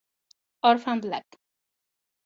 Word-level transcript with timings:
Orphan 0.63 1.05
Black 1.05 1.37